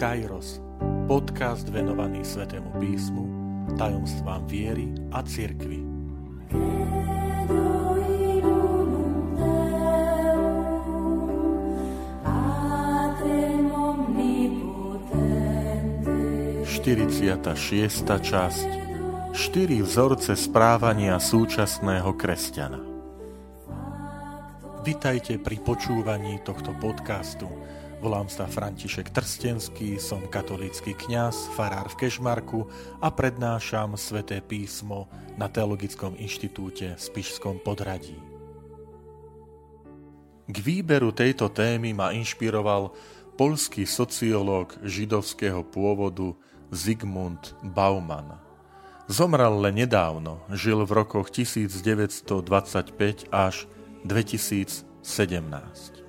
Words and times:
Kairos, 0.00 0.64
podcast 1.04 1.68
venovaný 1.68 2.24
Svetému 2.24 2.72
písmu, 2.80 3.24
tajomstvám 3.76 4.48
viery 4.48 4.88
a 5.12 5.20
cirkvi. 5.20 5.76
Štyridsiata 16.64 17.52
šiesta 17.52 18.16
časť 18.24 18.68
Štyri 19.36 19.84
vzorce 19.84 20.32
správania 20.32 21.20
súčasného 21.20 22.16
kresťana. 22.16 22.80
Vitajte 24.80 25.36
pri 25.36 25.60
počúvaní 25.60 26.40
tohto 26.40 26.72
podcastu. 26.80 27.52
Volám 28.00 28.32
sa 28.32 28.48
František 28.48 29.12
Trstenský, 29.12 30.00
som 30.00 30.24
katolícky 30.24 30.96
kňaz, 30.96 31.52
farár 31.52 31.92
v 31.92 32.00
Kešmarku 32.00 32.64
a 32.96 33.12
prednášam 33.12 33.92
sväté 34.00 34.40
písmo 34.40 35.04
na 35.36 35.52
Teologickom 35.52 36.16
inštitúte 36.16 36.96
v 36.96 36.98
Spišskom 37.00 37.60
podradí. 37.60 38.16
K 40.48 40.56
výberu 40.64 41.12
tejto 41.12 41.52
témy 41.52 41.92
ma 41.92 42.16
inšpiroval 42.16 42.96
polský 43.36 43.84
sociológ 43.84 44.80
židovského 44.80 45.60
pôvodu 45.60 46.32
Zygmunt 46.72 47.52
Bauman. 47.60 48.40
Zomrel 49.12 49.60
len 49.60 49.76
nedávno, 49.76 50.40
žil 50.56 50.88
v 50.88 51.04
rokoch 51.04 51.28
1925 51.28 53.28
až 53.28 53.68
2017. 54.08 55.99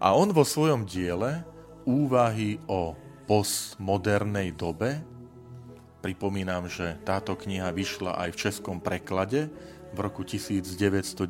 A 0.00 0.16
on 0.16 0.32
vo 0.32 0.48
svojom 0.48 0.88
diele 0.88 1.44
úvahy 1.84 2.56
o 2.64 2.96
postmodernej 3.28 4.56
dobe, 4.56 5.04
pripomínam, 6.00 6.64
že 6.72 6.96
táto 7.04 7.36
kniha 7.36 7.68
vyšla 7.68 8.16
aj 8.16 8.28
v 8.32 8.40
českom 8.48 8.80
preklade 8.80 9.52
v 9.92 9.98
roku 10.00 10.24
1995, 10.24 11.20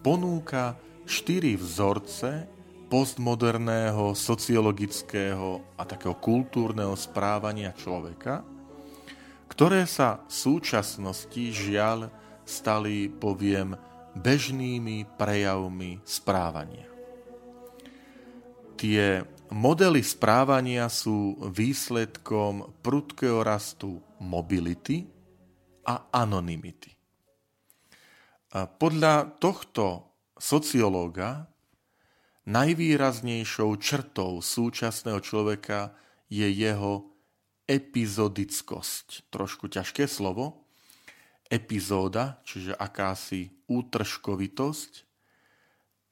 ponúka 0.00 0.80
štyri 1.04 1.60
vzorce 1.60 2.48
postmoderného, 2.88 4.16
sociologického 4.16 5.60
a 5.76 5.84
takého 5.84 6.16
kultúrneho 6.16 6.96
správania 6.96 7.76
človeka, 7.76 8.40
ktoré 9.52 9.84
sa 9.84 10.24
v 10.26 10.32
súčasnosti 10.32 11.44
žiaľ 11.52 12.08
stali, 12.48 13.12
poviem, 13.12 13.76
bežnými 14.16 15.06
prejavmi 15.14 16.02
správania. 16.02 16.86
Tie 18.80 19.22
modely 19.52 20.00
správania 20.00 20.88
sú 20.88 21.36
výsledkom 21.52 22.80
prudkého 22.80 23.44
rastu 23.44 24.00
mobility 24.22 25.04
a 25.84 26.08
anonymity. 26.10 26.96
Podľa 28.50 29.38
tohto 29.38 30.16
sociológa 30.40 31.46
najvýraznejšou 32.48 33.70
črtou 33.78 34.40
súčasného 34.40 35.20
človeka 35.22 35.94
je 36.26 36.48
jeho 36.48 37.14
epizodickosť. 37.68 39.30
Trošku 39.30 39.70
ťažké 39.70 40.10
slovo, 40.10 40.66
epizóda, 41.50 42.38
čiže 42.46 42.78
akási 42.78 43.50
útržkovitosť. 43.66 45.04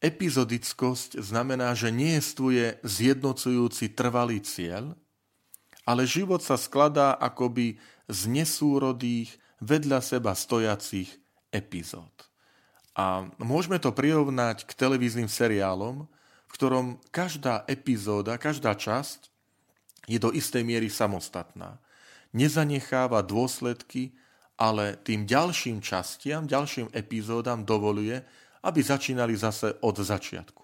Epizodickosť 0.02 1.22
znamená, 1.22 1.74
že 1.78 1.94
nie 1.94 2.18
je 2.18 2.78
zjednocujúci 2.82 3.94
trvalý 3.94 4.42
cieľ, 4.42 4.98
ale 5.88 6.04
život 6.04 6.42
sa 6.44 6.60
skladá 6.60 7.16
akoby 7.16 7.80
z 8.10 8.20
nesúrodých, 8.28 9.40
vedľa 9.58 9.98
seba 9.98 10.38
stojacích 10.38 11.10
epizód. 11.50 12.10
A 12.94 13.26
môžeme 13.42 13.78
to 13.78 13.94
prirovnať 13.94 14.66
k 14.66 14.72
televíznym 14.74 15.26
seriálom, 15.26 16.06
v 16.46 16.52
ktorom 16.54 16.86
každá 17.10 17.66
epizóda, 17.66 18.38
každá 18.38 18.74
časť 18.74 19.30
je 20.06 20.18
do 20.18 20.30
istej 20.30 20.62
miery 20.62 20.88
samostatná. 20.88 21.78
Nezanecháva 22.30 23.22
dôsledky 23.22 24.14
ale 24.58 24.98
tým 25.06 25.22
ďalším 25.24 25.78
častiam, 25.78 26.44
ďalším 26.44 26.90
epizódam 26.90 27.62
dovoluje, 27.62 28.20
aby 28.66 28.80
začínali 28.82 29.38
zase 29.38 29.78
od 29.86 29.96
začiatku. 30.02 30.62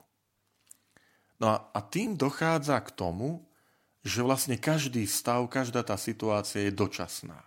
No 1.38 1.47
a, 1.47 1.56
a 1.71 1.78
tým 1.78 2.19
dochádza 2.19 2.83
k 2.83 2.91
tomu, 2.91 3.47
že 4.04 4.21
vlastne 4.21 4.60
každý 4.60 5.09
stav, 5.09 5.47
každá 5.49 5.81
tá 5.87 5.97
situácia 5.97 6.69
je 6.69 6.72
dočasná. 6.75 7.41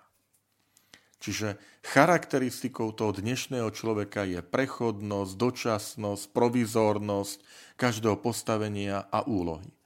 Čiže 1.17 1.57
charakteristikou 1.81 2.93
toho 2.93 3.13
dnešného 3.13 3.69
človeka 3.73 4.25
je 4.25 4.41
prechodnosť, 4.41 5.33
dočasnosť, 5.33 6.23
provizornosť 6.33 7.37
každého 7.77 8.17
postavenia 8.21 9.05
a 9.09 9.25
úlohy. 9.25 9.76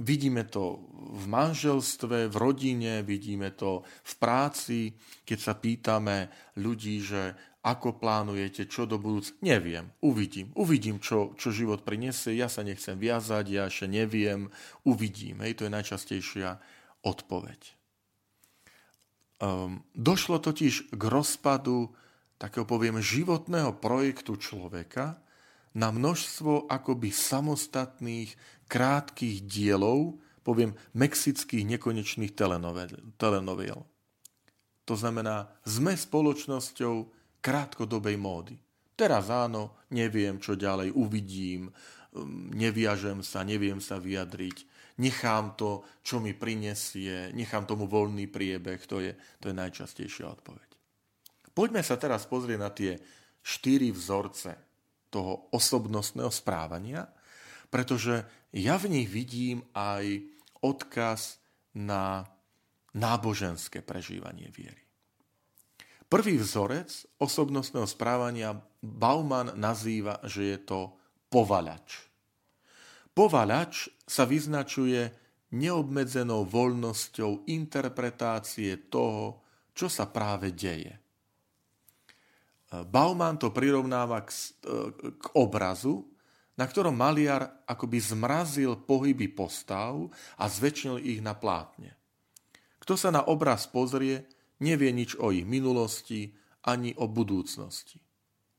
Vidíme 0.00 0.44
to 0.46 0.84
v 1.16 1.24
manželstve, 1.26 2.30
v 2.30 2.36
rodine, 2.36 3.02
vidíme 3.02 3.50
to 3.56 3.82
v 3.84 4.14
práci, 4.20 4.94
keď 5.26 5.38
sa 5.38 5.54
pýtame 5.56 6.30
ľudí, 6.60 7.02
že 7.02 7.34
ako 7.60 8.00
plánujete, 8.00 8.64
čo 8.72 8.88
do 8.88 8.96
budúc... 8.96 9.36
Neviem, 9.44 9.92
uvidím. 10.00 10.48
Uvidím, 10.56 10.96
čo, 10.96 11.36
čo 11.36 11.52
život 11.52 11.84
prinesie. 11.84 12.32
Ja 12.32 12.48
sa 12.48 12.64
nechcem 12.64 12.96
viazať, 12.96 13.44
ja 13.52 13.68
ešte 13.68 13.84
neviem. 13.84 14.48
Uvidím. 14.88 15.44
Hej, 15.44 15.60
to 15.60 15.68
je 15.68 15.76
najčastejšia 15.76 16.56
odpoveď. 17.04 17.60
Um, 19.40 19.84
došlo 19.92 20.40
totiž 20.40 20.92
k 20.92 21.02
rozpadu 21.04 21.92
takého, 22.40 22.64
poviem, 22.64 23.04
životného 23.04 23.76
projektu 23.76 24.40
človeka, 24.40 25.20
na 25.74 25.94
množstvo 25.94 26.66
akoby 26.66 27.14
samostatných, 27.14 28.34
krátkých 28.70 29.46
dielov, 29.50 30.22
poviem, 30.46 30.78
mexických 30.94 31.66
nekonečných 31.76 32.32
telenovel. 33.18 33.80
To 34.86 34.94
znamená, 34.94 35.50
sme 35.66 35.94
spoločnosťou 35.94 36.94
krátkodobej 37.42 38.16
módy. 38.18 38.54
Teraz 38.94 39.32
áno, 39.32 39.80
neviem, 39.90 40.38
čo 40.38 40.54
ďalej, 40.54 40.92
uvidím, 40.92 41.70
um, 41.70 42.52
neviažem 42.52 43.24
sa, 43.24 43.46
neviem 43.46 43.80
sa 43.80 43.96
vyjadriť, 43.96 44.68
nechám 45.00 45.56
to, 45.56 45.86
čo 46.04 46.20
mi 46.20 46.36
prinesie, 46.36 47.32
nechám 47.32 47.64
tomu 47.64 47.88
voľný 47.88 48.28
priebeh, 48.28 48.80
to 48.84 49.00
je, 49.00 49.16
to 49.40 49.48
je 49.48 49.56
najčastejšia 49.56 50.28
odpoveď. 50.28 50.68
Poďme 51.56 51.80
sa 51.80 51.96
teraz 51.96 52.28
pozrieť 52.28 52.60
na 52.60 52.70
tie 52.70 53.00
štyri 53.40 53.88
vzorce 53.88 54.69
toho 55.10 55.50
osobnostného 55.50 56.30
správania, 56.30 57.10
pretože 57.68 58.24
ja 58.54 58.78
v 58.78 58.86
nich 58.90 59.08
vidím 59.10 59.62
aj 59.74 60.22
odkaz 60.62 61.38
na 61.74 62.26
náboženské 62.94 63.82
prežívanie 63.82 64.50
viery. 64.50 64.82
Prvý 66.10 66.42
vzorec 66.42 66.90
osobnostného 67.22 67.86
správania 67.86 68.58
Bauman 68.82 69.54
nazýva, 69.54 70.18
že 70.26 70.54
je 70.54 70.58
to 70.58 70.80
povalač. 71.30 72.10
Povalač 73.14 73.86
sa 74.02 74.26
vyznačuje 74.26 75.06
neobmedzenou 75.54 76.46
voľnosťou 76.46 77.46
interpretácie 77.46 78.90
toho, 78.90 79.42
čo 79.70 79.86
sa 79.86 80.10
práve 80.10 80.50
deje. 80.50 80.99
Bauman 82.70 83.34
to 83.34 83.50
prirovnáva 83.50 84.22
k, 84.22 84.30
k 85.18 85.24
obrazu, 85.34 86.06
na 86.54 86.68
ktorom 86.70 86.94
maliar 86.94 87.66
akoby 87.66 87.98
zmrazil 87.98 88.78
pohyby 88.86 89.26
postav 89.32 89.96
a 90.38 90.44
zväčšnil 90.46 91.02
ich 91.02 91.18
na 91.18 91.34
plátne. 91.34 91.96
Kto 92.78 92.94
sa 92.94 93.10
na 93.10 93.26
obraz 93.26 93.66
pozrie, 93.66 94.28
nevie 94.62 94.94
nič 94.94 95.18
o 95.18 95.34
ich 95.34 95.42
minulosti 95.42 96.30
ani 96.68 96.94
o 97.00 97.08
budúcnosti. 97.10 97.98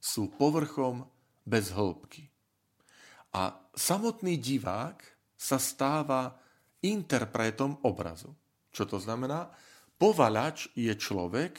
Sú 0.01 0.33
povrchom 0.33 1.05
bez 1.45 1.71
hĺbky. 1.71 2.25
A 3.37 3.53
samotný 3.71 4.41
divák 4.41 4.99
sa 5.37 5.55
stáva 5.61 6.35
interpretom 6.83 7.79
obrazu. 7.85 8.33
Čo 8.73 8.89
to 8.89 8.97
znamená? 8.97 9.47
Povalač 9.95 10.73
je 10.73 10.91
človek, 10.97 11.53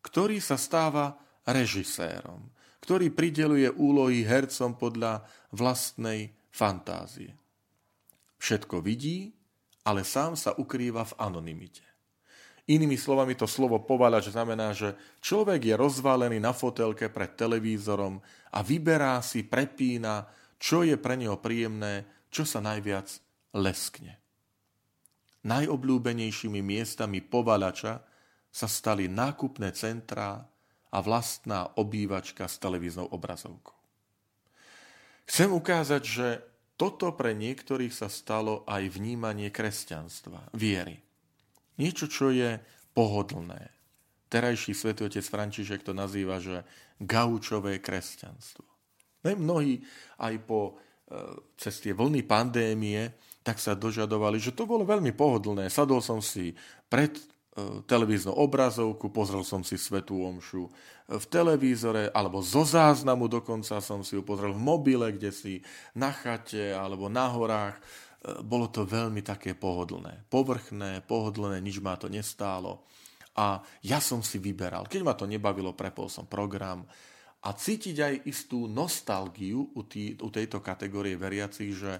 ktorý 0.00 0.40
sa 0.40 0.56
stáva 0.56 1.12
režisérom, 1.48 2.48
ktorý 2.84 3.12
prideluje 3.12 3.68
úlohy 3.72 4.24
hercom 4.24 4.76
podľa 4.76 5.24
vlastnej 5.52 6.32
fantázie. 6.52 7.32
Všetko 8.36 8.84
vidí, 8.84 9.32
ale 9.88 10.04
sám 10.04 10.36
sa 10.36 10.52
ukrýva 10.56 11.04
v 11.08 11.16
anonymite. 11.16 11.84
Inými 12.64 12.96
slovami 12.96 13.36
to 13.36 13.44
slovo 13.44 13.76
povalač 13.84 14.32
znamená, 14.32 14.72
že 14.72 14.96
človek 15.20 15.68
je 15.68 15.74
rozválený 15.76 16.40
na 16.40 16.56
fotelke 16.56 17.12
pred 17.12 17.36
televízorom 17.36 18.24
a 18.56 18.58
vyberá 18.64 19.20
si, 19.20 19.44
prepína, 19.44 20.24
čo 20.56 20.80
je 20.80 20.96
pre 20.96 21.20
neho 21.20 21.36
príjemné, 21.36 22.08
čo 22.32 22.48
sa 22.48 22.64
najviac 22.64 23.20
leskne. 23.60 24.16
Najobľúbenejšími 25.44 26.64
miestami 26.64 27.20
povalača 27.20 28.00
sa 28.48 28.64
stali 28.64 29.12
nákupné 29.12 29.68
centrá 29.76 30.40
a 30.94 30.98
vlastná 31.02 31.74
obývačka 31.74 32.46
s 32.46 32.62
televíznou 32.62 33.10
obrazovkou. 33.10 33.74
Chcem 35.26 35.50
ukázať, 35.50 36.02
že 36.06 36.28
toto 36.78 37.10
pre 37.14 37.34
niektorých 37.34 37.90
sa 37.90 38.06
stalo 38.06 38.62
aj 38.70 38.94
vnímanie 38.94 39.50
kresťanstva, 39.50 40.54
viery. 40.54 41.02
Niečo, 41.74 42.06
čo 42.06 42.30
je 42.30 42.62
pohodlné. 42.94 43.74
Terajší 44.30 44.74
svätý 44.74 45.06
otec 45.06 45.26
František 45.26 45.82
to 45.82 45.94
nazýva, 45.94 46.38
že 46.38 46.62
gaučové 47.02 47.82
kresťanstvo. 47.82 48.66
Mnohí 49.24 49.82
aj 50.20 50.34
po 50.44 50.60
e, 50.70 50.72
cez 51.56 51.80
tie 51.80 51.96
vlny 51.96 52.22
pandémie 52.26 53.14
tak 53.44 53.60
sa 53.60 53.76
dožadovali, 53.76 54.40
že 54.40 54.56
to 54.56 54.64
bolo 54.64 54.88
veľmi 54.88 55.12
pohodlné. 55.12 55.68
Sadol 55.68 56.00
som 56.00 56.20
si 56.24 56.56
pred 56.88 57.12
televíznu 57.86 58.34
obrazovku, 58.34 59.14
pozrel 59.14 59.46
som 59.46 59.62
si 59.62 59.78
svetú 59.78 60.26
omšu 60.26 60.66
v 61.06 61.24
televízore, 61.30 62.10
alebo 62.10 62.42
zo 62.42 62.66
záznamu 62.66 63.30
dokonca 63.30 63.78
som 63.78 64.02
si 64.02 64.18
ju 64.18 64.26
pozrel 64.26 64.50
v 64.50 64.64
mobile, 64.64 65.06
kde 65.14 65.30
si 65.30 65.54
na 65.94 66.10
chate 66.10 66.74
alebo 66.74 67.06
na 67.06 67.30
horách. 67.30 67.78
E, 67.78 67.82
bolo 68.42 68.66
to 68.72 68.82
veľmi 68.82 69.22
také 69.22 69.54
pohodlné. 69.54 70.26
Povrchné, 70.26 71.06
pohodlné, 71.06 71.62
nič 71.62 71.78
ma 71.78 71.94
to 71.94 72.10
nestálo. 72.10 72.82
A 73.38 73.62
ja 73.86 74.02
som 74.02 74.18
si 74.18 74.42
vyberal. 74.42 74.90
Keď 74.90 75.00
ma 75.06 75.14
to 75.14 75.30
nebavilo, 75.30 75.78
prepol 75.78 76.10
som 76.10 76.26
program 76.26 76.82
a 77.44 77.52
cítiť 77.52 77.96
aj 78.00 78.14
istú 78.26 78.66
nostalgiu 78.66 79.62
u, 79.76 79.82
tý, 79.86 80.16
u 80.18 80.32
tejto 80.32 80.58
kategórie 80.58 81.14
veriacich, 81.14 81.70
že 81.76 81.92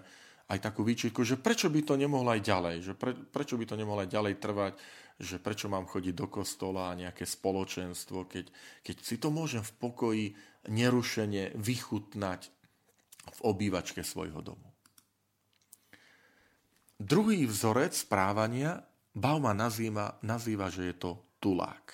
aj 0.48 0.58
takú 0.60 0.84
výčitku, 0.84 1.24
že 1.24 1.40
prečo 1.40 1.68
by 1.68 1.80
to 1.84 1.94
nemohlo 1.96 2.32
aj 2.32 2.42
ďalej, 2.44 2.76
že 2.80 2.92
pre, 2.96 3.16
prečo 3.16 3.56
by 3.56 3.64
to 3.64 3.76
nemohlo 3.76 4.04
aj 4.04 4.10
ďalej 4.12 4.34
trvať, 4.40 4.72
že 5.18 5.38
prečo 5.38 5.70
mám 5.70 5.86
chodiť 5.86 6.14
do 6.14 6.26
kostola 6.26 6.90
a 6.90 6.98
nejaké 6.98 7.22
spoločenstvo, 7.22 8.26
keď, 8.26 8.50
keď 8.82 8.96
si 8.98 9.16
to 9.18 9.30
môžem 9.30 9.62
v 9.62 9.72
pokoji 9.78 10.24
nerušene 10.66 11.54
vychutnať 11.54 12.40
v 13.24 13.38
obývačke 13.46 14.02
svojho 14.02 14.42
domu. 14.42 14.68
Druhý 16.98 17.46
vzorec 17.46 17.94
správania 17.94 18.82
Bauma 19.14 19.54
nazýva, 19.54 20.18
nazýva, 20.26 20.66
že 20.74 20.90
je 20.90 20.94
to 20.98 21.10
tulák. 21.38 21.86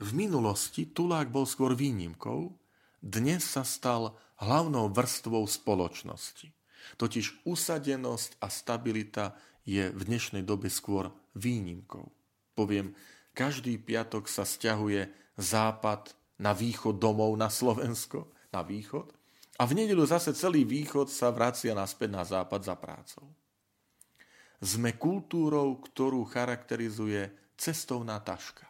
V 0.00 0.10
minulosti 0.12 0.88
tulák 0.88 1.32
bol 1.32 1.48
skôr 1.48 1.72
výnimkou, 1.72 2.52
dnes 3.00 3.40
sa 3.44 3.64
stal 3.64 4.20
hlavnou 4.40 4.92
vrstvou 4.92 5.44
spoločnosti. 5.48 6.52
Totiž 6.96 7.44
usadenosť 7.48 8.40
a 8.40 8.52
stabilita 8.52 9.36
je 9.64 9.92
v 9.92 10.00
dnešnej 10.04 10.44
dobe 10.44 10.72
skôr 10.72 11.12
výnimkou. 11.36 12.08
Poviem, 12.54 12.94
každý 13.36 13.78
piatok 13.78 14.26
sa 14.26 14.42
stiahuje 14.42 15.08
západ 15.38 16.12
na 16.40 16.56
východ 16.56 16.96
domov 16.96 17.36
na 17.36 17.52
Slovensko, 17.52 18.32
na 18.50 18.64
východ, 18.64 19.12
a 19.60 19.68
v 19.68 19.76
nedelu 19.76 20.08
zase 20.08 20.32
celý 20.32 20.64
východ 20.64 21.12
sa 21.12 21.28
vracia 21.28 21.76
naspäť 21.76 22.08
na 22.08 22.24
západ 22.24 22.64
za 22.64 22.74
prácou. 22.80 23.28
Sme 24.56 24.96
kultúrou, 24.96 25.76
ktorú 25.84 26.24
charakterizuje 26.24 27.28
cestovná 27.60 28.16
taška. 28.24 28.64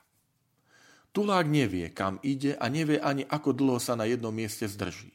Tulák 1.14 1.46
nevie, 1.46 1.94
kam 1.94 2.18
ide 2.26 2.58
a 2.58 2.66
nevie 2.66 2.98
ani, 2.98 3.22
ako 3.22 3.54
dlho 3.54 3.78
sa 3.78 3.94
na 3.94 4.06
jednom 4.06 4.34
mieste 4.34 4.66
zdrží. 4.66 5.14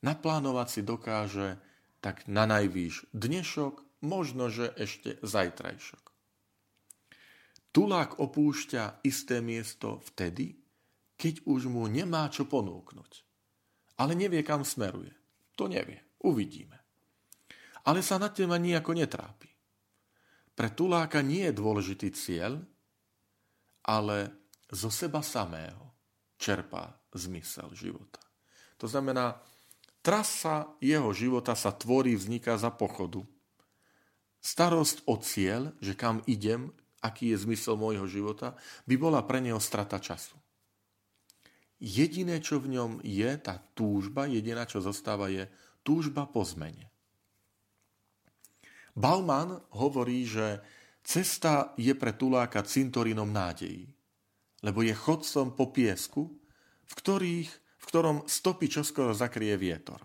Naplánovať 0.00 0.68
si 0.68 0.80
dokáže 0.80 1.60
tak 2.00 2.24
na 2.24 2.48
najvýš 2.48 3.12
dnešok, 3.12 3.84
možno, 4.00 4.48
že 4.48 4.72
ešte 4.72 5.20
zajtrajšok. 5.20 6.07
Tulák 7.72 8.18
opúšťa 8.18 9.04
isté 9.04 9.44
miesto 9.44 10.00
vtedy, 10.12 10.56
keď 11.18 11.44
už 11.44 11.68
mu 11.68 11.84
nemá 11.86 12.30
čo 12.32 12.48
ponúknuť. 12.48 13.12
Ale 13.98 14.14
nevie, 14.14 14.40
kam 14.46 14.62
smeruje. 14.62 15.10
To 15.58 15.66
nevie. 15.66 15.98
Uvidíme. 16.22 16.78
Ale 17.86 18.02
sa 18.02 18.16
nad 18.18 18.30
tým 18.34 18.50
ani 18.54 18.74
nejako 18.74 18.92
netrápi. 18.94 19.50
Pre 20.54 20.68
tuláka 20.74 21.22
nie 21.22 21.46
je 21.46 21.54
dôležitý 21.54 22.08
cieľ, 22.14 22.58
ale 23.86 24.30
zo 24.70 24.90
seba 24.90 25.22
samého 25.22 25.94
čerpá 26.38 26.94
zmysel 27.14 27.70
života. 27.74 28.22
To 28.78 28.86
znamená, 28.86 29.38
Trasa 30.08 30.72
jeho 30.80 31.12
života 31.12 31.52
sa 31.52 31.74
tvorí, 31.74 32.14
vzniká 32.16 32.56
za 32.56 32.72
pochodu. 32.72 33.20
Starosť 34.38 35.04
o 35.04 35.20
cieľ, 35.20 35.74
že 35.82 35.98
kam 35.98 36.22
idem, 36.24 36.70
aký 37.02 37.34
je 37.34 37.42
zmysel 37.46 37.78
môjho 37.78 38.06
života, 38.08 38.58
by 38.86 38.94
bola 38.98 39.22
pre 39.22 39.38
neho 39.42 39.58
strata 39.62 39.98
času. 40.02 40.34
Jediné, 41.78 42.42
čo 42.42 42.58
v 42.58 42.74
ňom 42.74 42.92
je, 43.06 43.30
tá 43.38 43.62
túžba, 43.78 44.26
jediná, 44.26 44.66
čo 44.66 44.82
zostáva, 44.82 45.30
je 45.30 45.46
túžba 45.86 46.26
po 46.26 46.42
zmene. 46.42 46.90
Bauman 48.98 49.62
hovorí, 49.78 50.26
že 50.26 50.58
cesta 51.06 51.70
je 51.78 51.94
pre 51.94 52.18
tuláka 52.18 52.66
cintorínom 52.66 53.30
nádejí, 53.30 53.86
lebo 54.66 54.82
je 54.82 54.90
chodcom 54.90 55.54
po 55.54 55.70
piesku, 55.70 56.34
v 56.82 56.92
ktorých 56.98 57.50
ktorom 57.88 58.28
stopy 58.28 58.68
čoskoro 58.68 59.16
zakrie 59.16 59.56
vietor. 59.56 60.04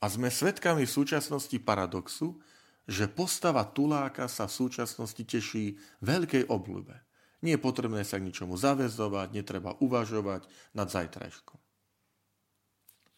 A 0.00 0.08
sme 0.08 0.32
svedkami 0.32 0.88
v 0.88 0.94
súčasnosti 0.96 1.52
paradoxu, 1.60 2.40
že 2.88 3.04
postava 3.12 3.68
tuláka 3.68 4.24
sa 4.32 4.48
v 4.48 4.56
súčasnosti 4.64 5.20
teší 5.20 5.76
veľkej 6.00 6.48
obľúbe. 6.48 6.96
Nie 7.44 7.60
je 7.60 7.62
potrebné 7.62 8.02
sa 8.02 8.18
k 8.18 8.26
ničomu 8.26 8.56
zavezovať, 8.56 9.30
netreba 9.30 9.76
uvažovať 9.78 10.48
nad 10.72 10.88
zajtrajškom. 10.88 11.60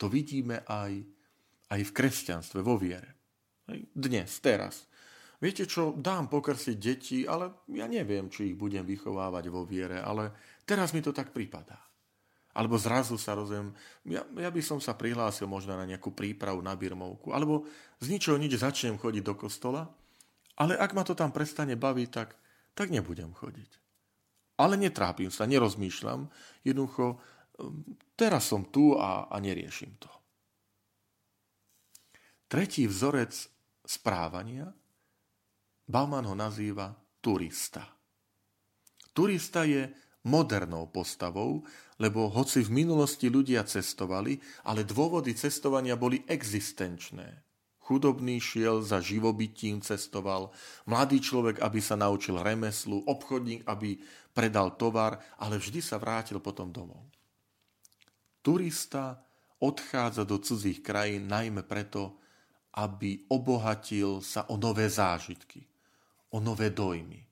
To 0.02 0.06
vidíme 0.10 0.66
aj, 0.66 1.06
aj 1.70 1.80
v 1.86 1.94
kresťanstve, 1.94 2.60
vo 2.60 2.76
viere. 2.76 3.16
Dnes, 3.94 4.28
teraz. 4.42 4.90
Viete 5.40 5.64
čo, 5.64 5.96
dám 5.96 6.28
pokrsiť 6.28 6.76
deti, 6.76 7.18
ale 7.24 7.64
ja 7.72 7.88
neviem, 7.88 8.28
či 8.28 8.52
ich 8.52 8.56
budem 8.58 8.84
vychovávať 8.84 9.44
vo 9.48 9.64
viere, 9.64 10.02
ale 10.02 10.36
teraz 10.68 10.92
mi 10.92 11.00
to 11.00 11.16
tak 11.16 11.32
pripadá. 11.32 11.89
Alebo 12.50 12.74
zrazu 12.74 13.14
sa 13.14 13.38
rozumiem, 13.38 13.70
ja, 14.10 14.26
ja 14.26 14.50
by 14.50 14.58
som 14.58 14.82
sa 14.82 14.98
prihlásil 14.98 15.46
možno 15.46 15.78
na 15.78 15.86
nejakú 15.86 16.10
prípravu 16.10 16.58
na 16.58 16.74
birmovku, 16.74 17.30
alebo 17.30 17.62
z 18.02 18.10
ničoho 18.10 18.34
nič 18.34 18.58
začnem 18.58 18.98
chodiť 18.98 19.22
do 19.22 19.34
kostola, 19.38 19.86
ale 20.58 20.74
ak 20.74 20.90
ma 20.92 21.06
to 21.06 21.14
tam 21.14 21.30
prestane 21.30 21.78
baviť, 21.78 22.08
tak, 22.10 22.34
tak 22.74 22.90
nebudem 22.90 23.30
chodiť. 23.30 23.70
Ale 24.60 24.76
netrápim 24.76 25.30
sa, 25.30 25.48
nerozmýšľam, 25.48 26.28
jednoducho 26.66 27.16
um, 27.16 27.80
teraz 28.18 28.50
som 28.50 28.66
tu 28.66 28.98
a, 28.98 29.30
a 29.30 29.36
neriešim 29.38 29.94
to. 29.96 30.10
Tretí 32.50 32.90
vzorec 32.90 33.30
správania, 33.86 34.74
Bauman 35.86 36.26
ho 36.26 36.34
nazýva 36.34 36.90
turista. 37.22 37.82
Turista 39.10 39.66
je 39.66 39.90
modernou 40.24 40.88
postavou, 40.92 41.64
lebo 41.96 42.28
hoci 42.28 42.60
v 42.64 42.84
minulosti 42.84 43.32
ľudia 43.32 43.64
cestovali, 43.64 44.36
ale 44.68 44.84
dôvody 44.84 45.32
cestovania 45.32 45.96
boli 45.96 46.20
existenčné. 46.28 47.44
Chudobný 47.80 48.38
šiel 48.38 48.84
za 48.86 49.02
živobytím 49.02 49.82
cestoval, 49.82 50.52
mladý 50.86 51.18
človek, 51.18 51.58
aby 51.64 51.80
sa 51.82 51.98
naučil 51.98 52.38
remeslu, 52.38 53.02
obchodník, 53.02 53.66
aby 53.66 53.98
predal 54.30 54.78
tovar, 54.78 55.18
ale 55.40 55.58
vždy 55.58 55.80
sa 55.82 55.98
vrátil 55.98 56.38
potom 56.38 56.70
domov. 56.70 57.02
Turista 58.40 59.20
odchádza 59.60 60.24
do 60.24 60.38
cudzích 60.38 60.80
krajín 60.80 61.28
najmä 61.28 61.66
preto, 61.66 62.20
aby 62.78 63.26
obohatil 63.26 64.22
sa 64.22 64.46
o 64.46 64.54
nové 64.54 64.86
zážitky, 64.86 65.66
o 66.30 66.38
nové 66.38 66.70
dojmy 66.70 67.29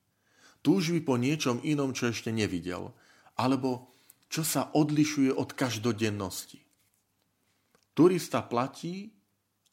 túžby 0.68 1.00
po 1.00 1.16
niečom 1.16 1.64
inom, 1.64 1.96
čo 1.96 2.12
ešte 2.12 2.28
nevidel, 2.28 2.92
alebo 3.40 3.88
čo 4.28 4.44
sa 4.44 4.68
odlišuje 4.76 5.32
od 5.32 5.56
každodennosti. 5.56 6.60
Turista 7.96 8.44
platí 8.44 9.08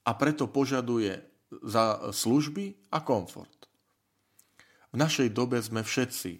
a 0.07 0.15
preto 0.15 0.47
požaduje 0.47 1.19
za 1.51 2.15
služby 2.15 2.95
a 2.95 3.03
komfort. 3.03 3.67
V 4.89 4.95
našej 4.95 5.35
dobe 5.35 5.59
sme 5.59 5.83
všetci 5.83 6.39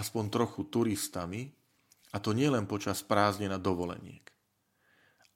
aspoň 0.00 0.24
trochu 0.32 0.64
turistami, 0.72 1.52
a 2.10 2.16
to 2.24 2.32
nielen 2.32 2.64
počas 2.64 3.04
prázdnin 3.04 3.52
a 3.52 3.60
dovoleniek. 3.60 4.24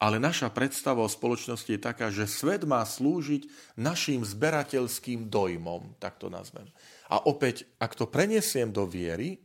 Ale 0.05 0.21
naša 0.21 0.53
predstava 0.53 1.01
o 1.01 1.09
spoločnosti 1.09 1.65
je 1.65 1.81
taká, 1.81 2.13
že 2.13 2.29
svet 2.29 2.69
má 2.69 2.85
slúžiť 2.85 3.49
našim 3.81 4.21
zberateľským 4.21 5.33
dojmom, 5.33 5.97
tak 5.97 6.21
to 6.21 6.29
nazvem. 6.29 6.69
A 7.09 7.25
opäť, 7.25 7.65
ak 7.81 7.97
to 7.97 8.05
preniesiem 8.05 8.69
do 8.69 8.85
viery, 8.85 9.41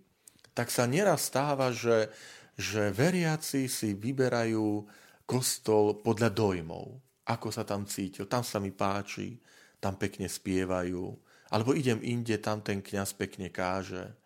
tak 0.51 0.67
sa 0.67 0.83
neraz 0.83 1.31
stáva, 1.31 1.71
že, 1.71 2.11
že 2.59 2.91
veriaci 2.91 3.71
si 3.71 3.95
vyberajú 3.95 4.83
kostol 5.23 6.03
podľa 6.03 6.27
dojmov. 6.35 6.99
ako 7.29 7.53
sa 7.53 7.61
tam 7.61 7.85
cítil, 7.85 8.25
tam 8.25 8.41
sa 8.41 8.57
mi 8.57 8.73
páči, 8.73 9.37
tam 9.77 9.95
pekne 9.95 10.25
spievajú, 10.25 11.13
alebo 11.53 11.77
idem 11.77 12.01
inde, 12.01 12.41
tam 12.41 12.65
ten 12.65 12.81
kňaz 12.81 13.13
pekne 13.13 13.53
káže, 13.53 14.17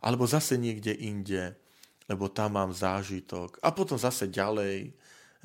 alebo 0.00 0.24
zase 0.24 0.56
niekde 0.56 0.96
inde, 0.96 1.52
lebo 2.08 2.32
tam 2.32 2.56
mám 2.56 2.72
zážitok, 2.72 3.60
a 3.60 3.68
potom 3.76 4.00
zase 4.00 4.32
ďalej, 4.32 4.96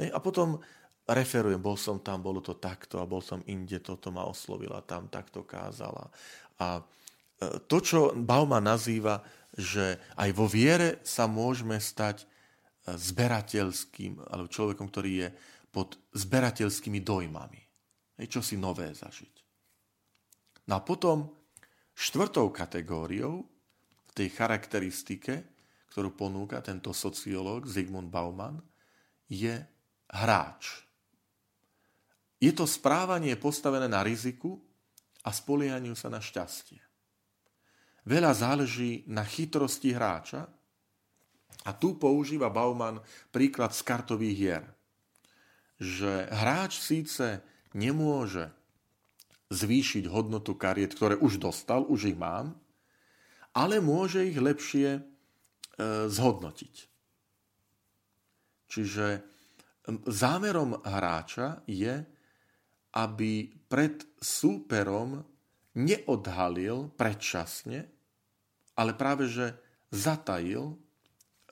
hej, 0.01 0.09
a 0.09 0.17
potom 0.17 0.57
referujem, 1.05 1.61
bol 1.61 1.77
som 1.77 2.01
tam, 2.01 2.25
bolo 2.25 2.41
to 2.41 2.57
takto, 2.57 2.97
a 2.97 3.05
bol 3.05 3.21
som 3.21 3.45
inde, 3.45 3.77
toto 3.81 4.09
ma 4.09 4.25
oslovila, 4.25 4.81
tam 4.85 5.07
takto 5.07 5.45
kázala. 5.45 6.09
A 6.57 6.81
e, 6.81 6.83
to, 7.69 7.77
čo 7.81 7.99
Bauma 8.17 8.57
nazýva, 8.57 9.21
že 9.53 9.99
aj 10.17 10.29
vo 10.33 10.47
viere 10.47 11.03
sa 11.05 11.27
môžeme 11.27 11.77
stať 11.77 12.23
e, 12.23 12.25
zberateľským, 12.95 14.31
alebo 14.31 14.49
človekom, 14.49 14.87
ktorý 14.89 15.11
je 15.27 15.29
pod 15.71 15.95
zberateľskými 16.15 16.99
dojmami. 16.99 17.61
Čo 18.21 18.45
si 18.45 18.53
nové 18.53 18.93
zažiť. 18.93 19.35
No 20.69 20.77
a 20.77 20.81
potom 20.85 21.25
štvrtou 21.97 22.53
kategóriou 22.53 23.41
v 24.07 24.11
tej 24.13 24.29
charakteristike, 24.29 25.41
ktorú 25.89 26.13
ponúka 26.13 26.61
tento 26.61 26.93
sociológ 26.93 27.65
Zygmunt 27.65 28.13
Bauman, 28.13 28.61
je 29.25 29.57
hráč. 30.11 30.83
Je 32.41 32.51
to 32.51 32.67
správanie 32.67 33.33
postavené 33.39 33.87
na 33.87 34.03
riziku 34.03 34.59
a 35.23 35.31
spolianiu 35.31 35.95
sa 35.95 36.11
na 36.11 36.19
šťastie. 36.19 36.81
Veľa 38.05 38.33
záleží 38.33 39.05
na 39.05 39.21
chytrosti 39.21 39.93
hráča 39.93 40.49
a 41.61 41.71
tu 41.77 41.95
používa 41.95 42.49
Bauman 42.49 42.97
príklad 43.29 43.71
z 43.73 43.81
kartových 43.85 44.37
hier– 44.37 44.65
že 45.81 46.29
hráč 46.29 46.77
síce 46.77 47.41
nemôže 47.73 48.53
zvýšiť 49.49 50.05
hodnotu 50.05 50.53
kariet, 50.53 50.93
ktoré 50.93 51.17
už 51.17 51.41
dostal, 51.41 51.89
už 51.89 52.13
ich 52.13 52.17
mám, 52.21 52.53
ale 53.57 53.81
môže 53.81 54.21
ich 54.21 54.37
lepšie 54.37 54.89
e, 54.95 55.01
zhodnotiť. 56.07 56.75
Čiže 58.69 59.05
zámerom 59.89 60.77
hráča 60.85 61.65
je, 61.65 62.05
aby 62.91 63.31
pred 63.65 64.03
súperom 64.19 65.23
neodhalil 65.79 66.91
predčasne, 66.93 67.87
ale 68.75 68.91
práve 68.99 69.31
že 69.31 69.55
zatajil, 69.91 70.71
e, 70.71 70.75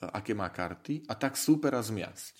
aké 0.03 0.36
má 0.36 0.51
karty 0.51 1.07
a 1.07 1.15
tak 1.15 1.39
súpera 1.39 1.79
zmiasť. 1.79 2.36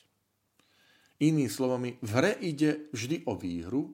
Inými 1.20 1.52
slovami, 1.52 2.00
v 2.00 2.12
hre 2.16 2.32
ide 2.40 2.92
vždy 2.96 3.28
o 3.28 3.36
výhru 3.36 3.92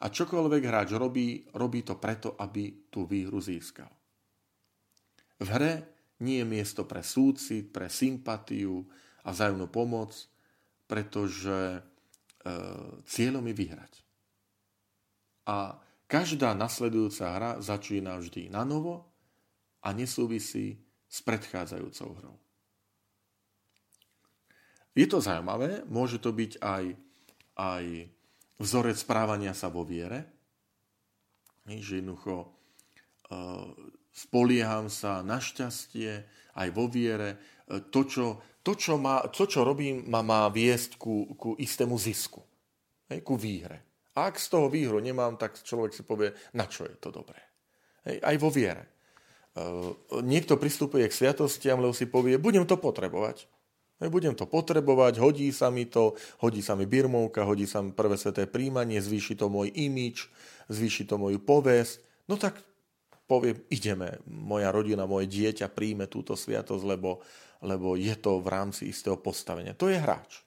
a 0.00 0.08
čokoľvek 0.08 0.62
hráč 0.64 0.88
robí, 0.96 1.44
robí 1.52 1.84
to 1.84 2.00
preto, 2.00 2.36
aby 2.40 2.88
tú 2.88 3.04
výhru 3.04 3.40
získal. 3.40 3.92
V 5.42 5.48
hre 5.52 5.72
nie 6.24 6.40
je 6.40 6.46
miesto 6.48 6.88
pre 6.88 7.04
súcit, 7.04 7.68
pre 7.68 7.92
sympatiu 7.92 8.88
a 9.26 9.34
vzájomnú 9.34 9.68
pomoc, 9.68 10.31
pretože 10.92 11.56
e, 11.72 11.80
cieľom 13.08 13.48
je 13.48 13.54
vyhrať. 13.56 13.92
A 15.48 15.80
každá 16.04 16.52
nasledujúca 16.52 17.32
hra 17.32 17.50
začína 17.64 18.20
vždy 18.20 18.52
na 18.52 18.68
novo 18.68 19.08
a 19.80 19.96
nesúvisí 19.96 20.84
s 21.08 21.24
predchádzajúcou 21.24 22.10
hrou. 22.20 22.36
Je 24.92 25.08
to 25.08 25.24
zaujímavé, 25.24 25.88
môže 25.88 26.20
to 26.20 26.36
byť 26.36 26.60
aj, 26.60 26.84
aj 27.56 27.84
vzorec 28.60 29.00
správania 29.00 29.56
sa 29.56 29.72
vo 29.72 29.88
viere, 29.88 30.28
že 31.64 32.04
jednoducho 32.04 32.36
uh, 32.44 33.72
spolieham 34.12 34.92
sa 34.92 35.24
na 35.24 35.40
šťastie 35.40 36.28
aj 36.52 36.68
vo 36.76 36.84
viere. 36.92 37.40
E, 37.64 37.80
to, 37.88 38.04
čo, 38.04 38.24
to, 38.62 38.72
čo, 38.78 38.94
má, 38.98 39.26
to, 39.28 39.44
čo 39.46 39.66
robím, 39.66 40.06
ma 40.06 40.22
má 40.22 40.46
viesť 40.48 40.96
ku, 40.98 41.34
ku 41.34 41.58
istému 41.58 41.98
zisku, 41.98 42.42
hej, 43.10 43.20
ku 43.26 43.34
výhre. 43.34 43.82
A 44.14 44.30
ak 44.30 44.38
z 44.38 44.46
toho 44.52 44.70
výhru 44.70 45.02
nemám, 45.02 45.34
tak 45.36 45.58
človek 45.58 45.92
si 45.92 46.02
povie, 46.06 46.36
na 46.54 46.70
čo 46.70 46.86
je 46.86 46.94
to 47.00 47.10
dobré. 47.10 47.40
Hej, 48.06 48.22
aj 48.22 48.36
vo 48.38 48.50
viere. 48.52 48.84
Uh, 49.52 49.92
niekto 50.24 50.56
pristupuje 50.56 51.04
k 51.04 51.12
sviatostiam, 51.12 51.80
lebo 51.80 51.92
si 51.92 52.08
povie, 52.08 52.40
budem 52.40 52.64
to 52.64 52.80
potrebovať. 52.80 53.50
Budem 54.02 54.34
to 54.34 54.50
potrebovať, 54.50 55.22
hodí 55.22 55.46
sa 55.54 55.70
mi 55.70 55.86
to, 55.86 56.18
hodí 56.42 56.58
sa 56.58 56.74
mi 56.74 56.90
birmovka, 56.90 57.46
hodí 57.46 57.70
sa 57.70 57.78
mi 57.86 57.94
prvé 57.94 58.18
sveté 58.18 58.50
príjmanie, 58.50 58.98
zvýši 58.98 59.38
to 59.38 59.46
môj 59.46 59.70
imič, 59.70 60.26
zvýši 60.66 61.06
to 61.06 61.22
moju 61.22 61.38
povesť. 61.38 62.02
No 62.26 62.34
tak 62.34 62.58
poviem, 63.30 63.62
ideme, 63.70 64.18
moja 64.26 64.74
rodina, 64.74 65.06
moje 65.06 65.30
dieťa 65.30 65.70
príjme 65.70 66.10
túto 66.10 66.34
sviatosť, 66.34 66.82
lebo, 66.82 67.22
lebo 67.62 67.94
je 67.94 68.12
to 68.18 68.42
v 68.42 68.48
rámci 68.50 68.90
istého 68.90 69.16
postavenia. 69.16 69.78
To 69.78 69.86
je 69.86 69.96
hráč. 69.96 70.42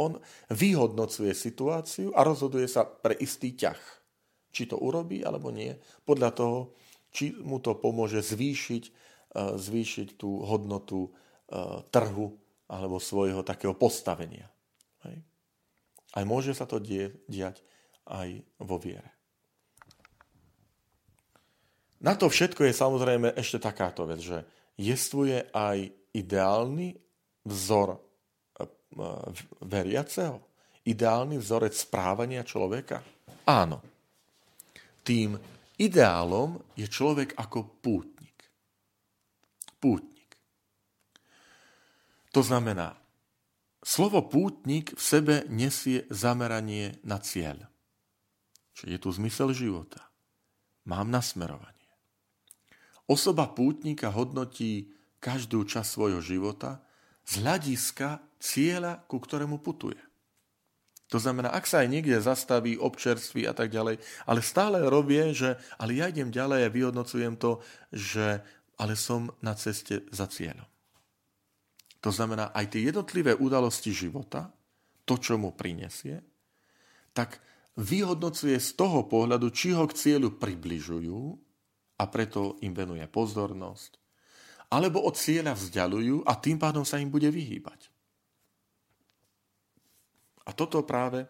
On 0.00 0.16
vyhodnocuje 0.48 1.34
situáciu 1.34 2.14
a 2.14 2.24
rozhoduje 2.24 2.64
sa 2.70 2.86
pre 2.86 3.18
istý 3.18 3.52
ťah. 3.52 3.78
Či 4.48 4.72
to 4.72 4.80
urobí, 4.80 5.20
alebo 5.20 5.52
nie, 5.52 5.76
podľa 6.08 6.30
toho, 6.32 6.58
či 7.12 7.36
mu 7.36 7.60
to 7.60 7.76
pomôže 7.76 8.24
zvýšiť, 8.24 8.84
eh, 8.88 8.92
zvýšiť 9.58 10.16
tú 10.16 10.40
hodnotu 10.46 11.08
eh, 11.08 11.84
trhu 11.92 12.32
alebo 12.68 13.00
svojho 13.00 13.40
takého 13.44 13.72
postavenia. 13.72 14.48
Hej. 15.04 15.24
Aj 16.16 16.24
môže 16.24 16.52
sa 16.52 16.68
to 16.68 16.76
die, 16.76 17.12
diať 17.24 17.64
aj 18.08 18.44
vo 18.60 18.76
viere. 18.76 19.08
Na 21.98 22.14
to 22.14 22.30
všetko 22.30 22.68
je 22.68 22.76
samozrejme 22.76 23.34
ešte 23.34 23.58
takáto 23.58 24.06
vec, 24.06 24.22
že 24.22 24.46
jestvuje 24.78 25.50
aj 25.50 25.97
ideálny 26.14 26.94
vzor 27.44 27.88
e, 27.96 27.98
veriaceho, 29.64 30.38
ideálny 30.84 31.36
vzorec 31.40 31.74
správania 31.76 32.44
človeka? 32.44 33.04
Áno. 33.48 33.80
Tým 35.04 35.36
ideálom 35.80 36.60
je 36.76 36.84
človek 36.84 37.32
ako 37.36 37.80
pútnik. 37.80 38.36
Pútnik. 39.80 40.36
To 42.36 42.44
znamená, 42.44 42.92
slovo 43.80 44.20
pútnik 44.28 44.92
v 44.92 45.02
sebe 45.02 45.34
nesie 45.48 46.04
zameranie 46.12 47.00
na 47.06 47.16
cieľ. 47.22 47.64
Čiže 48.76 48.90
je 48.94 48.98
tu 49.00 49.10
zmysel 49.10 49.50
života. 49.56 50.06
Mám 50.84 51.08
nasmerovanie. 51.08 51.88
Osoba 53.08 53.48
pútnika 53.48 54.12
hodnotí 54.12 54.92
každú 55.18 55.66
časť 55.66 55.88
svojho 55.88 56.22
života 56.22 56.82
z 57.28 57.44
hľadiska 57.44 58.22
cieľa, 58.38 59.04
ku 59.10 59.18
ktorému 59.18 59.60
putuje. 59.60 59.98
To 61.08 61.16
znamená, 61.16 61.48
ak 61.56 61.64
sa 61.64 61.80
aj 61.84 61.88
niekde 61.88 62.20
zastaví, 62.20 62.76
občerství 62.76 63.48
a 63.48 63.56
tak 63.56 63.72
ďalej, 63.72 63.96
ale 64.28 64.40
stále 64.44 64.84
robie, 64.84 65.32
že 65.32 65.56
ale 65.80 65.96
ja 65.96 66.12
idem 66.12 66.28
ďalej 66.28 66.68
a 66.68 66.74
vyhodnocujem 66.74 67.40
to, 67.40 67.64
že 67.88 68.44
ale 68.76 68.94
som 68.94 69.32
na 69.40 69.56
ceste 69.56 70.04
za 70.12 70.28
cieľom. 70.28 70.68
To 72.04 72.10
znamená, 72.14 72.54
aj 72.54 72.76
tie 72.76 72.92
jednotlivé 72.92 73.34
udalosti 73.34 73.90
života, 73.90 74.52
to, 75.02 75.18
čo 75.18 75.40
mu 75.40 75.56
prinesie, 75.56 76.22
tak 77.10 77.40
vyhodnocuje 77.80 78.60
z 78.60 78.70
toho 78.76 79.08
pohľadu, 79.08 79.50
či 79.50 79.74
ho 79.74 79.88
k 79.88 79.96
cieľu 79.96 80.36
približujú 80.36 81.20
a 81.98 82.04
preto 82.06 82.60
im 82.62 82.76
venuje 82.76 83.02
pozornosť, 83.08 83.98
alebo 84.68 85.04
od 85.04 85.16
cieľa 85.16 85.56
vzdialujú 85.56 86.28
a 86.28 86.36
tým 86.36 86.60
pádom 86.60 86.84
sa 86.84 87.00
im 87.00 87.08
bude 87.08 87.28
vyhýbať. 87.28 87.88
A 90.48 90.52
toto 90.52 90.84
práve 90.84 91.28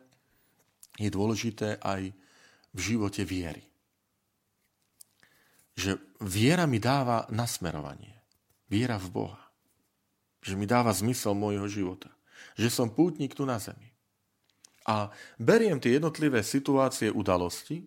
je 0.98 1.10
dôležité 1.10 1.78
aj 1.82 2.10
v 2.74 2.78
živote 2.78 3.22
viery. 3.22 3.62
Že 5.78 5.98
viera 6.22 6.66
mi 6.66 6.82
dáva 6.82 7.26
nasmerovanie. 7.30 8.14
Viera 8.66 8.98
v 8.98 9.08
Boha 9.10 9.48
že 10.42 10.54
mi 10.54 10.64
dáva 10.64 10.94
zmysel 10.94 11.34
môjho 11.34 11.66
života. 11.68 12.10
Že 12.56 12.68
som 12.70 12.88
pútnik 12.88 13.34
tu 13.34 13.42
na 13.42 13.58
zemi. 13.58 13.90
A 14.88 15.12
beriem 15.36 15.76
tie 15.76 16.00
jednotlivé 16.00 16.40
situácie, 16.40 17.12
udalosti, 17.12 17.84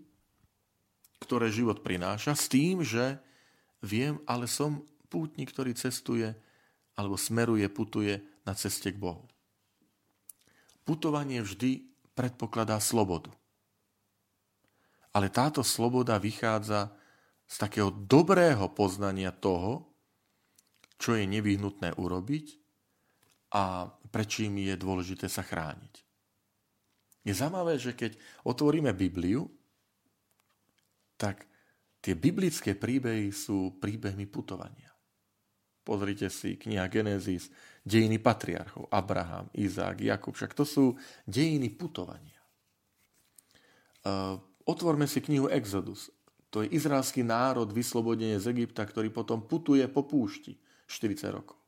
ktoré 1.18 1.50
život 1.50 1.82
prináša, 1.82 2.38
s 2.38 2.46
tým, 2.46 2.86
že 2.86 3.18
viem, 3.82 4.22
ale 4.30 4.46
som 4.46 4.86
pútnik, 5.12 5.52
ktorý 5.52 5.76
cestuje 5.76 6.32
alebo 6.96 7.20
smeruje, 7.20 7.68
putuje 7.68 8.24
na 8.48 8.56
ceste 8.56 8.96
k 8.96 8.98
Bohu. 8.98 9.28
Putovanie 10.88 11.44
vždy 11.44 11.84
predpokladá 12.16 12.80
slobodu. 12.80 13.32
Ale 15.12 15.28
táto 15.28 15.60
sloboda 15.60 16.16
vychádza 16.16 16.96
z 17.44 17.56
takého 17.60 17.92
dobrého 17.92 18.72
poznania 18.72 19.36
toho, 19.36 19.92
čo 20.96 21.20
je 21.20 21.28
nevyhnutné 21.28 22.00
urobiť 22.00 22.46
a 23.52 23.92
prečím 24.08 24.64
je 24.64 24.80
dôležité 24.80 25.28
sa 25.28 25.44
chrániť. 25.44 25.94
Je 27.28 27.34
zaujímavé, 27.36 27.76
že 27.76 27.92
keď 27.92 28.16
otvoríme 28.48 28.96
Bibliu, 28.96 29.52
tak 31.20 31.46
tie 32.02 32.18
biblické 32.18 32.74
príbehy 32.74 33.30
sú 33.30 33.78
príbehmi 33.78 34.26
putovania. 34.26 34.91
Pozrite 35.92 36.32
si 36.32 36.56
kniha 36.56 36.88
Genesis, 36.88 37.52
dejiny 37.84 38.16
patriarchov, 38.24 38.88
Abraham, 38.88 39.52
Izák, 39.52 40.00
Jakub, 40.00 40.32
však 40.32 40.56
to 40.56 40.64
sú 40.64 40.96
dejiny 41.28 41.68
putovania. 41.68 42.40
Uh, 44.08 44.40
otvorme 44.64 45.04
si 45.04 45.20
knihu 45.20 45.52
Exodus. 45.52 46.08
To 46.48 46.64
je 46.64 46.72
izraelský 46.72 47.28
národ 47.28 47.68
vyslobodenie 47.76 48.40
z 48.40 48.56
Egypta, 48.56 48.88
ktorý 48.88 49.12
potom 49.12 49.44
putuje 49.44 49.84
po 49.92 50.08
púšti 50.08 50.56
40 50.88 51.28
rokov. 51.28 51.60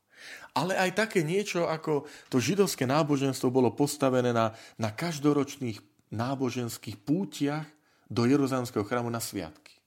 Ale 0.56 0.80
aj 0.80 1.04
také 1.04 1.20
niečo, 1.20 1.68
ako 1.68 2.08
to 2.32 2.40
židovské 2.40 2.88
náboženstvo 2.88 3.52
bolo 3.52 3.76
postavené 3.76 4.32
na, 4.32 4.56
na 4.80 4.88
každoročných 4.88 5.84
náboženských 6.16 6.96
pútiach 7.04 7.68
do 8.08 8.24
Jeruzalemského 8.24 8.88
chrámu 8.88 9.12
na 9.12 9.20
sviatky. 9.20 9.84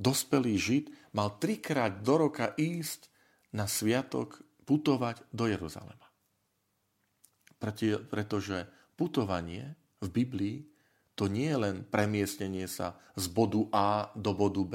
Dospelý 0.00 0.56
žid 0.56 0.88
mal 1.12 1.36
trikrát 1.36 2.00
do 2.00 2.24
roka 2.24 2.56
ísť 2.56 3.09
na 3.54 3.66
sviatok 3.66 4.42
putovať 4.64 5.26
do 5.34 5.50
Jeruzalema. 5.50 6.06
Pretože 8.08 8.70
putovanie 8.94 9.74
v 10.00 10.08
Biblii 10.08 10.58
to 11.18 11.28
nie 11.28 11.52
je 11.52 11.58
len 11.58 11.76
premiestnenie 11.84 12.64
sa 12.64 12.96
z 13.12 13.28
bodu 13.28 13.60
A 13.74 13.88
do 14.16 14.32
bodu 14.32 14.62
B, 14.64 14.74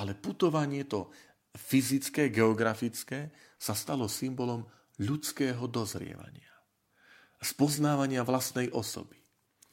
ale 0.00 0.12
putovanie 0.16 0.88
to 0.88 1.12
fyzické, 1.52 2.32
geografické 2.32 3.32
sa 3.60 3.76
stalo 3.76 4.08
symbolom 4.08 4.64
ľudského 5.00 5.68
dozrievania, 5.68 6.52
spoznávania 7.40 8.24
vlastnej 8.24 8.72
osoby, 8.72 9.20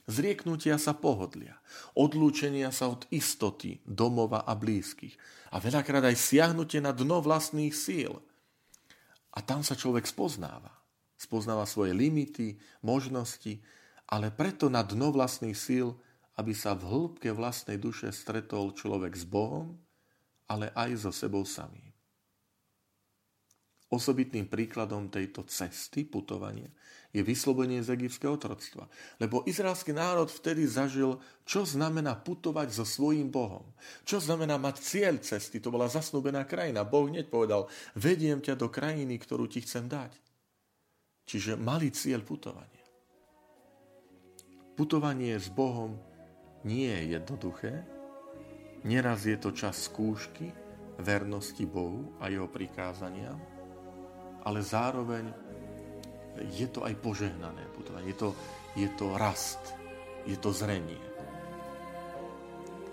zrieknutia 0.10 0.76
sa 0.82 0.98
pohodlia, 0.98 1.60
odlúčenia 1.96 2.74
sa 2.74 2.92
od 2.92 3.08
istoty 3.14 3.80
domova 3.88 4.44
a 4.44 4.54
blízkych 4.58 5.16
a 5.54 5.62
veľakrát 5.62 6.04
aj 6.10 6.18
siahnutie 6.18 6.84
na 6.84 6.92
dno 6.92 7.24
vlastných 7.24 7.74
síl. 7.74 8.20
A 9.34 9.40
tam 9.42 9.66
sa 9.66 9.74
človek 9.74 10.06
spoznáva. 10.06 10.74
Spoznáva 11.18 11.64
svoje 11.66 11.96
limity, 11.96 12.60
možnosti, 12.84 13.64
ale 14.12 14.30
preto 14.30 14.68
na 14.68 14.84
dno 14.84 15.10
vlastných 15.10 15.56
síl, 15.56 15.96
aby 16.36 16.52
sa 16.52 16.76
v 16.76 16.86
hĺbke 16.86 17.30
vlastnej 17.32 17.80
duše 17.80 18.12
stretol 18.12 18.76
človek 18.76 19.14
s 19.14 19.26
Bohom 19.26 19.84
ale 20.54 20.70
aj 20.76 21.08
so 21.08 21.12
sebou 21.12 21.48
samým. 21.48 21.93
Osobitným 23.94 24.50
príkladom 24.50 25.14
tejto 25.14 25.46
cesty, 25.46 26.02
putovania, 26.02 26.66
je 27.14 27.22
vyslobodenie 27.22 27.86
z 27.86 27.94
egyptského 27.94 28.34
otroctva. 28.34 28.90
Lebo 29.22 29.46
izraelský 29.46 29.94
národ 29.94 30.34
vtedy 30.34 30.66
zažil, 30.66 31.22
čo 31.46 31.62
znamená 31.62 32.18
putovať 32.18 32.74
so 32.74 32.90
svojím 32.90 33.30
Bohom. 33.30 33.62
Čo 34.02 34.18
znamená 34.18 34.58
mať 34.58 34.82
cieľ 34.82 35.22
cesty. 35.22 35.62
To 35.62 35.70
bola 35.70 35.86
zasnúbená 35.86 36.42
krajina. 36.50 36.82
Boh 36.82 37.06
hneď 37.06 37.30
povedal, 37.30 37.70
vediem 37.94 38.42
ťa 38.42 38.58
do 38.58 38.74
krajiny, 38.74 39.22
ktorú 39.22 39.46
ti 39.46 39.62
chcem 39.62 39.86
dať. 39.86 40.18
Čiže 41.30 41.54
mali 41.54 41.94
cieľ 41.94 42.26
putovania. 42.26 42.82
Putovanie 44.74 45.38
s 45.38 45.54
Bohom 45.54 46.02
nie 46.66 46.90
je 46.90 47.14
jednoduché, 47.14 47.86
Neraz 48.84 49.24
je 49.24 49.40
to 49.40 49.56
čas 49.56 49.88
skúšky, 49.88 50.52
vernosti 51.00 51.64
Bohu 51.64 52.12
a 52.20 52.28
jeho 52.28 52.52
prikázaniam, 52.52 53.40
ale 54.44 54.60
zároveň 54.62 55.32
je 56.54 56.68
to 56.70 56.84
aj 56.84 56.94
požehnané 57.00 57.64
putovanie. 57.74 58.12
Je 58.12 58.18
to, 58.18 58.30
je 58.78 58.90
to 59.00 59.16
rast, 59.16 59.74
je 60.28 60.36
to 60.38 60.52
zrenie. 60.52 61.00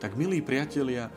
Tak 0.00 0.16
milí 0.16 0.40
priatelia, 0.40 1.12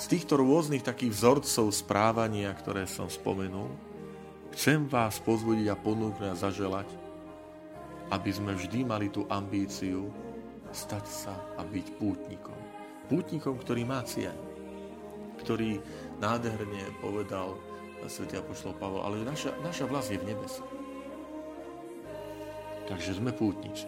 z 0.00 0.04
týchto 0.08 0.40
rôznych 0.40 0.80
takých 0.80 1.12
vzorcov 1.12 1.76
správania, 1.76 2.48
ktoré 2.56 2.88
som 2.88 3.12
spomenul, 3.12 3.68
chcem 4.56 4.88
vás 4.88 5.20
pozbudiť 5.20 5.68
a 5.68 5.76
ponúknuť 5.76 6.28
a 6.32 6.40
zaželať, 6.40 6.88
aby 8.08 8.30
sme 8.32 8.56
vždy 8.56 8.80
mali 8.82 9.12
tú 9.12 9.28
ambíciu 9.28 10.08
stať 10.72 11.04
sa 11.04 11.34
a 11.54 11.62
byť 11.62 11.86
pútnikom 12.00 12.60
pútnikom, 13.10 13.58
ktorý 13.58 13.82
má 13.82 14.06
cieľ, 14.06 14.38
ktorý 15.42 15.82
nádherne 16.22 16.86
povedal 17.02 17.58
svätý 18.08 18.40
Apoštol 18.40 18.78
Pavol, 18.78 19.04
ale 19.04 19.26
naša, 19.26 19.52
naša 19.60 19.84
vlast 19.84 20.14
je 20.14 20.20
v 20.20 20.32
nebesi. 20.32 20.62
Takže 22.88 23.18
sme 23.18 23.34
pútnici. 23.34 23.86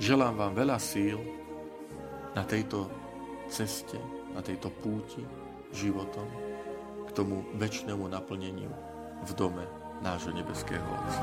Želám 0.00 0.34
vám 0.34 0.52
veľa 0.56 0.78
síl 0.80 1.20
na 2.32 2.42
tejto 2.42 2.88
ceste, 3.52 4.00
na 4.32 4.40
tejto 4.40 4.72
púti 4.72 5.22
životom 5.76 6.26
k 7.06 7.10
tomu 7.12 7.44
väčšnému 7.60 8.08
naplneniu 8.08 8.72
v 9.22 9.30
dome 9.36 9.64
nášho 10.00 10.32
nebeského 10.34 10.82
Otca. 10.82 11.22